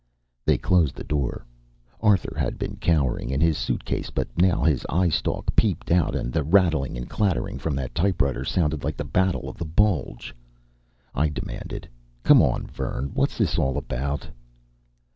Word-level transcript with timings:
They 0.45 0.57
closed 0.57 0.95
the 0.95 1.03
door. 1.03 1.45
Arthur 1.99 2.33
had 2.35 2.57
been 2.57 2.77
cowering 2.77 3.29
in 3.29 3.39
his 3.39 3.55
suitcase, 3.55 4.09
but 4.09 4.27
now 4.35 4.63
his 4.63 4.83
eyestalk 4.89 5.55
peeped 5.55 5.91
out 5.91 6.15
and 6.15 6.33
the 6.33 6.43
rattling 6.43 6.97
and 6.97 7.07
clattering 7.07 7.59
from 7.59 7.75
that 7.75 7.93
typewriter 7.93 8.43
sounded 8.43 8.83
like 8.83 8.97
the 8.97 9.03
Battle 9.03 9.47
of 9.47 9.59
the 9.59 9.65
Bulge. 9.79 10.35
I 11.13 11.29
demanded: 11.29 11.87
"Come 12.23 12.41
on, 12.41 12.65
Vern. 12.65 13.11
What's 13.13 13.37
this 13.37 13.59
all 13.59 13.77
about?" 13.77 14.27